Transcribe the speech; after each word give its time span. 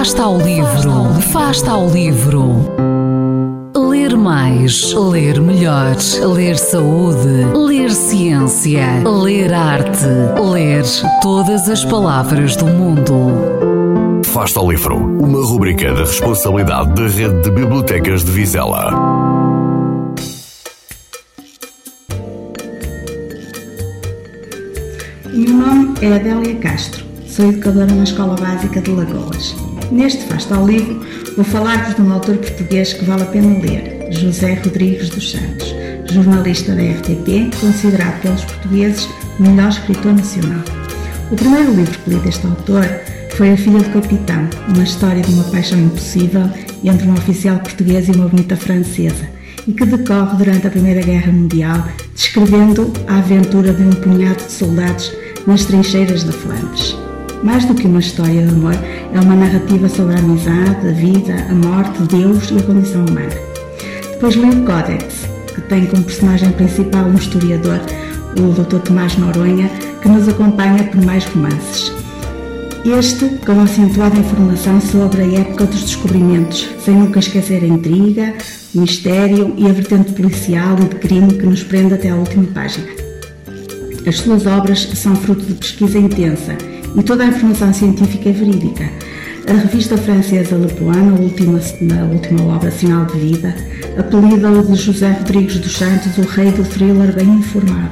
Fasta 0.00 0.22
ao 0.22 0.38
livro. 0.38 1.20
Fasta 1.30 1.70
ao 1.72 1.90
livro. 1.90 2.54
Ler 3.76 4.16
mais, 4.16 4.94
ler 4.94 5.38
melhor, 5.42 5.94
ler 6.34 6.56
saúde, 6.56 7.44
ler 7.54 7.90
ciência, 7.90 9.02
ler 9.04 9.52
arte, 9.52 10.06
ler 10.52 10.84
todas 11.20 11.68
as 11.68 11.84
palavras 11.84 12.56
do 12.56 12.64
mundo. 12.64 14.22
Fasta 14.24 14.58
ao 14.58 14.70
livro. 14.70 14.96
Uma 14.96 15.44
rubrica 15.46 15.92
da 15.92 16.00
responsabilidade 16.00 16.94
da 16.94 17.06
Rede 17.06 17.42
de 17.42 17.50
Bibliotecas 17.50 18.24
de 18.24 18.30
Vizela. 18.30 18.94
O 25.26 25.36
meu 25.36 25.52
nome 25.52 25.94
é 26.00 26.14
Adélia 26.14 26.56
Castro, 26.56 27.04
sou 27.26 27.50
educadora 27.50 27.92
na 27.92 28.04
Escola 28.04 28.34
Básica 28.40 28.80
de 28.80 28.92
Lagoas. 28.92 29.69
Neste 29.90 30.24
Fasta 30.24 30.54
ao 30.54 30.66
Livro 30.66 31.04
vou 31.34 31.44
falar-vos 31.44 31.96
de 31.96 32.02
um 32.02 32.12
autor 32.12 32.36
português 32.36 32.92
que 32.92 33.04
vale 33.04 33.22
a 33.22 33.26
pena 33.26 33.58
ler, 33.58 34.06
José 34.12 34.54
Rodrigues 34.54 35.08
dos 35.08 35.32
Santos, 35.32 35.74
jornalista 36.12 36.74
da 36.74 36.82
RTP, 36.82 37.58
considerado 37.60 38.22
pelos 38.22 38.44
portugueses 38.44 39.08
o 39.38 39.42
melhor 39.42 39.68
escritor 39.68 40.12
nacional. 40.12 40.60
O 41.32 41.36
primeiro 41.36 41.74
livro 41.74 41.98
que 41.98 42.10
li 42.10 42.16
deste 42.20 42.46
autor 42.46 42.84
foi 43.30 43.52
A 43.52 43.56
Filha 43.56 43.80
do 43.80 43.90
Capitão, 43.90 44.48
uma 44.68 44.84
história 44.84 45.22
de 45.22 45.32
uma 45.32 45.44
paixão 45.44 45.80
impossível 45.80 46.48
entre 46.84 47.08
um 47.08 47.14
oficial 47.14 47.58
português 47.58 48.06
e 48.08 48.12
uma 48.12 48.28
bonita 48.28 48.56
francesa, 48.56 49.28
e 49.66 49.72
que 49.72 49.84
decorre 49.84 50.36
durante 50.36 50.68
a 50.68 50.70
Primeira 50.70 51.02
Guerra 51.02 51.32
Mundial, 51.32 51.84
descrevendo 52.14 52.92
a 53.08 53.18
aventura 53.18 53.72
de 53.72 53.82
um 53.82 53.90
punhado 53.90 54.44
de 54.44 54.52
soldados 54.52 55.12
nas 55.46 55.64
trincheiras 55.64 56.22
da 56.22 56.32
Flandres. 56.32 57.09
Mais 57.42 57.64
do 57.64 57.74
que 57.74 57.86
uma 57.86 58.00
história 58.00 58.46
de 58.46 58.52
amor, 58.52 58.74
é 58.74 59.18
uma 59.18 59.34
narrativa 59.34 59.88
sobre 59.88 60.14
a 60.14 60.18
amizade, 60.18 60.86
a 60.86 60.92
vida, 60.92 61.46
a 61.48 61.54
morte, 61.54 62.02
Deus 62.02 62.50
e 62.50 62.58
a 62.58 62.62
condição 62.62 63.04
humana. 63.06 63.34
Depois 64.12 64.34
li 64.34 64.50
o 64.50 64.64
Codex, 64.66 65.26
que 65.54 65.60
tem 65.62 65.86
como 65.86 66.04
personagem 66.04 66.50
principal 66.52 67.04
um 67.04 67.14
historiador, 67.14 67.80
o 68.38 68.52
Dr. 68.52 68.80
Tomás 68.80 69.16
Noronha, 69.16 69.70
que 70.02 70.08
nos 70.08 70.28
acompanha 70.28 70.84
por 70.84 71.02
mais 71.02 71.24
romances. 71.24 71.90
Este 72.84 73.26
com 73.44 73.60
acentuada 73.60 74.18
informação 74.18 74.78
sobre 74.80 75.22
a 75.22 75.40
época 75.40 75.64
dos 75.64 75.82
descobrimentos, 75.82 76.68
sem 76.84 76.94
nunca 76.94 77.20
esquecer 77.20 77.64
a 77.64 77.66
intriga, 77.66 78.34
o 78.74 78.80
mistério 78.82 79.54
e 79.56 79.66
a 79.66 79.72
vertente 79.72 80.12
policial 80.12 80.76
e 80.78 80.88
de 80.88 80.96
crime 80.96 81.34
que 81.34 81.46
nos 81.46 81.62
prende 81.62 81.94
até 81.94 82.10
à 82.10 82.16
última 82.16 82.44
página. 82.52 82.86
As 84.06 84.16
suas 84.16 84.46
obras 84.46 84.82
são 84.94 85.14
fruto 85.16 85.44
de 85.44 85.54
pesquisa 85.54 85.98
intensa 85.98 86.69
e 86.96 87.02
toda 87.02 87.24
a 87.24 87.28
informação 87.28 87.72
científica 87.72 88.28
é 88.28 88.32
verídica. 88.32 88.90
A 89.48 89.52
revista 89.52 89.96
francesa 89.96 90.56
Le 90.56 90.72
Point, 90.74 91.10
a 91.10 91.20
última, 91.20 91.60
na 91.80 92.04
última 92.04 92.54
obra 92.54 92.70
Sinal 92.70 93.06
de 93.06 93.18
Vida, 93.18 93.54
apelida-o 93.98 94.62
de 94.62 94.74
José 94.74 95.10
Rodrigues 95.10 95.58
dos 95.58 95.76
Santos 95.76 96.16
o 96.18 96.22
rei 96.22 96.52
do 96.52 96.62
thriller 96.62 97.14
bem 97.14 97.28
informado. 97.28 97.90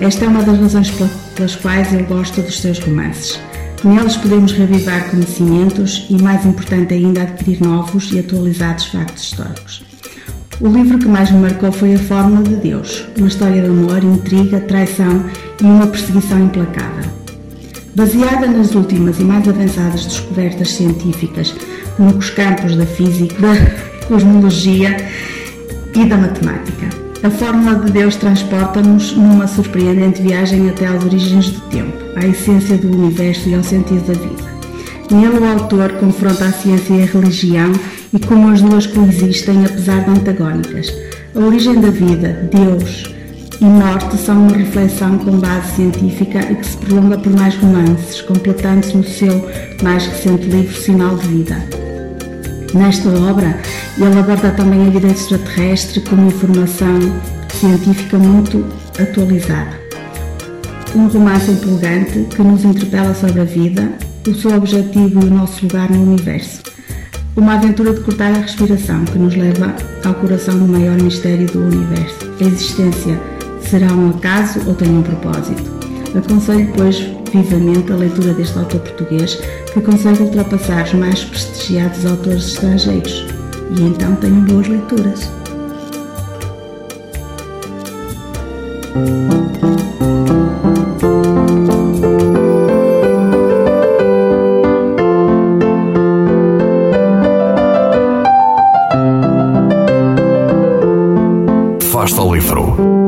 Esta 0.00 0.26
é 0.26 0.28
uma 0.28 0.42
das 0.42 0.58
razões 0.58 0.92
pelas 1.34 1.56
quais 1.56 1.92
eu 1.92 2.04
gosto 2.04 2.40
dos 2.42 2.60
seus 2.60 2.78
romances. 2.78 3.40
Neles 3.82 4.16
podemos 4.16 4.52
revivar 4.52 5.10
conhecimentos 5.10 6.06
e, 6.10 6.20
mais 6.20 6.44
importante 6.44 6.94
ainda, 6.94 7.22
adquirir 7.22 7.60
novos 7.60 8.12
e 8.12 8.18
atualizados 8.18 8.86
factos 8.86 9.24
históricos. 9.24 9.82
O 10.60 10.68
livro 10.68 10.98
que 10.98 11.06
mais 11.06 11.30
me 11.30 11.38
marcou 11.38 11.70
foi 11.70 11.94
A 11.94 11.98
Fórmula 11.98 12.42
de 12.42 12.56
Deus, 12.56 13.04
uma 13.16 13.28
história 13.28 13.62
de 13.62 13.68
amor, 13.68 14.02
intriga, 14.02 14.58
traição 14.60 15.24
e 15.60 15.64
uma 15.64 15.86
perseguição 15.86 16.40
implacável. 16.40 17.07
Baseada 17.98 18.46
nas 18.46 18.76
últimas 18.76 19.18
e 19.18 19.24
mais 19.24 19.48
avançadas 19.48 20.06
descobertas 20.06 20.70
científicas 20.70 21.52
nos 21.98 22.30
campos 22.30 22.76
da 22.76 22.86
física, 22.86 23.34
da 23.40 24.06
cosmologia 24.06 24.96
e 25.96 26.04
da 26.04 26.16
matemática. 26.16 26.90
A 27.24 27.28
Fórmula 27.28 27.74
de 27.80 27.90
Deus 27.90 28.14
transporta-nos 28.14 29.16
numa 29.16 29.48
surpreendente 29.48 30.22
viagem 30.22 30.70
até 30.70 30.86
às 30.86 31.04
origens 31.04 31.50
do 31.50 31.60
tempo, 31.70 31.92
à 32.14 32.24
essência 32.24 32.78
do 32.78 32.88
universo 32.88 33.48
e 33.48 33.56
ao 33.56 33.64
sentido 33.64 34.06
da 34.06 34.14
vida. 34.14 34.48
Nele, 35.10 35.38
o 35.40 35.52
autor 35.52 35.90
confronta 35.94 36.44
a 36.44 36.52
ciência 36.52 36.94
e 36.94 37.02
a 37.02 37.06
religião 37.06 37.72
e 38.14 38.20
como 38.20 38.48
as 38.48 38.62
duas 38.62 38.86
coexistem, 38.86 39.64
apesar 39.64 40.04
de 40.04 40.10
antagónicas. 40.10 40.94
A 41.34 41.40
origem 41.40 41.80
da 41.80 41.90
vida, 41.90 42.48
Deus 42.52 43.17
e 43.60 43.64
morte 43.64 44.16
são 44.16 44.46
uma 44.46 44.56
reflexão 44.56 45.18
com 45.18 45.38
base 45.38 45.74
científica 45.74 46.40
e 46.50 46.54
que 46.54 46.66
se 46.66 46.76
prolonga 46.76 47.18
por 47.18 47.32
mais 47.32 47.56
romances, 47.56 48.20
completando-se 48.22 48.96
no 48.96 49.04
seu 49.04 49.50
mais 49.82 50.06
recente 50.06 50.46
livro 50.46 50.74
Sinal 50.80 51.16
de 51.16 51.26
Vida. 51.26 51.56
Nesta 52.72 53.08
obra, 53.08 53.58
ele 53.96 54.18
aborda 54.18 54.50
também 54.50 54.86
a 54.86 54.90
vida 54.90 55.08
extraterrestre 55.08 56.00
com 56.02 56.16
informação 56.26 56.98
científica 57.52 58.16
muito 58.16 58.64
atualizada. 59.00 59.76
Um 60.94 61.08
romance 61.08 61.50
empolgante 61.50 62.26
que 62.30 62.42
nos 62.42 62.64
interpela 62.64 63.12
sobre 63.12 63.40
a 63.40 63.44
vida, 63.44 63.90
o 64.26 64.34
seu 64.34 64.54
objetivo 64.54 65.20
e 65.20 65.24
o 65.24 65.34
nosso 65.34 65.64
lugar 65.64 65.90
no 65.90 66.02
universo. 66.02 66.62
Uma 67.36 67.54
aventura 67.54 67.92
de 67.92 68.00
cortar 68.00 68.32
a 68.32 68.38
respiração 68.38 69.04
que 69.04 69.18
nos 69.18 69.34
leva 69.34 69.74
ao 70.04 70.14
coração 70.14 70.58
do 70.58 70.66
maior 70.66 71.00
mistério 71.00 71.46
do 71.46 71.60
universo. 71.60 72.18
A 72.40 72.44
existência 72.44 73.37
será 73.68 73.92
um 73.92 74.10
acaso 74.10 74.60
ou 74.66 74.74
tem 74.74 74.88
um 74.88 75.02
propósito? 75.02 75.70
Aconselho, 76.16 76.72
pois, 76.74 76.96
vivamente 77.32 77.92
a 77.92 77.96
leitura 77.96 78.32
deste 78.32 78.58
autor 78.58 78.80
português 78.80 79.38
que 79.72 79.80
consegue 79.82 80.22
ultrapassar 80.22 80.84
os 80.84 80.94
mais 80.94 81.22
prestigiados 81.24 82.06
autores 82.06 82.46
estrangeiros. 82.48 83.26
E 83.76 83.82
então 83.82 84.14
tenham 84.16 84.40
boas 84.40 84.66
leituras. 84.66 85.30
Fasta 101.92 102.20
ao 102.22 102.34
livro. 102.34 103.07